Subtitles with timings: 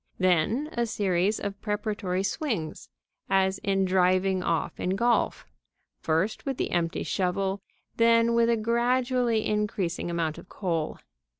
[0.17, 2.89] Then a series of preparatory swings,
[3.29, 5.45] as in driving off in golf,
[5.99, 7.61] first with the empty shovel,
[7.97, 10.97] then with a gradually increasing amount of coal.